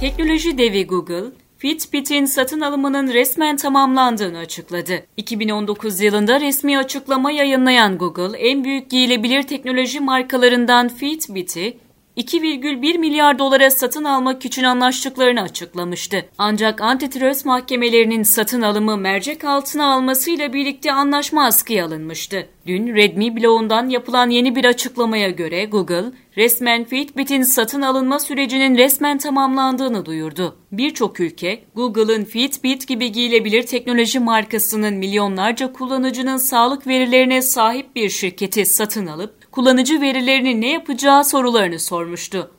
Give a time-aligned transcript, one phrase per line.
[0.00, 1.24] Teknoloji devi Google,
[1.58, 5.06] Fitbit'in satın alımının resmen tamamlandığını açıkladı.
[5.16, 11.78] 2019 yılında resmi açıklama yayınlayan Google, en büyük giyilebilir teknoloji markalarından Fitbit'i
[12.16, 16.28] 2,1 milyar dolara satın almak için anlaştıklarını açıklamıştı.
[16.38, 22.46] Ancak antitrust mahkemelerinin satın alımı mercek altına almasıyla birlikte anlaşma askıya alınmıştı.
[22.66, 26.04] Dün Redmi bloğundan yapılan yeni bir açıklamaya göre Google,
[26.36, 30.56] resmen Fitbit'in satın alınma sürecinin resmen tamamlandığını duyurdu.
[30.72, 38.66] Birçok ülke, Google'ın Fitbit gibi giyilebilir teknoloji markasının milyonlarca kullanıcının sağlık verilerine sahip bir şirketi
[38.66, 42.50] satın alıp kullanıcı verilerini ne yapacağı sorularını sormuştu.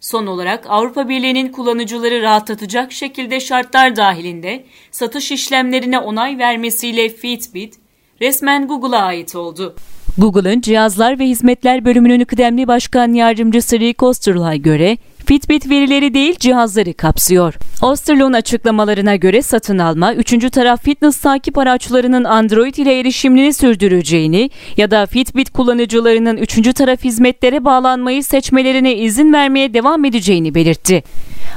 [0.00, 7.74] Son olarak Avrupa Birliği'nin kullanıcıları rahatlatacak şekilde şartlar dahilinde satış işlemlerine onay vermesiyle Fitbit
[8.20, 9.76] resmen Google'a ait oldu.
[10.18, 14.96] Google'ın Cihazlar ve Hizmetler Bölümünün kıdemli başkan yardımcısı Rick Osterl'a göre
[15.28, 17.54] Fitbit verileri değil cihazları kapsıyor.
[17.82, 24.90] Osterlon açıklamalarına göre satın alma, üçüncü taraf fitness takip araçlarının Android ile erişimini sürdüreceğini ya
[24.90, 31.02] da Fitbit kullanıcılarının üçüncü taraf hizmetlere bağlanmayı seçmelerine izin vermeye devam edeceğini belirtti.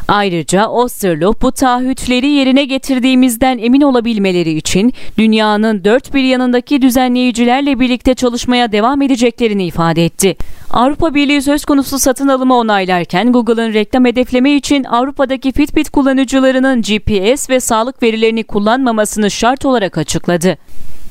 [0.08, 8.13] Ayrıca Osterloh bu taahhütleri yerine getirdiğimizden emin olabilmeleri için dünyanın dört bir yanındaki düzenleyicilerle birlikte
[8.13, 10.35] çalışmaya devam edeceklerini ifade etti.
[10.73, 17.50] Avrupa Birliği söz konusu satın alımı onaylarken Google'ın reklam hedefleme için Avrupa'daki Fitbit kullanıcılarının GPS
[17.50, 20.58] ve sağlık verilerini kullanmamasını şart olarak açıkladı.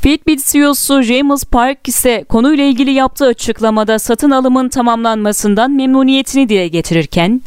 [0.00, 7.40] Fitbit CEO'su James Park ise konuyla ilgili yaptığı açıklamada satın alımın tamamlanmasından memnuniyetini dile getirirken,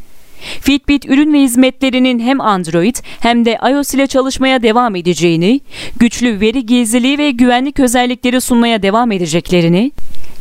[0.62, 5.62] Fitbit ürün ve hizmetlerinin hem Android hem de iOS ile çalışmaya devam edeceğini,
[5.98, 9.92] güçlü veri gizliliği ve güvenlik özellikleri sunmaya devam edeceklerini,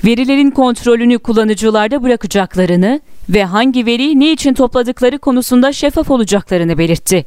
[0.05, 7.27] verilerin kontrolünü kullanıcılarda bırakacaklarını ve hangi veriyi ne için topladıkları konusunda şeffaf olacaklarını belirtti.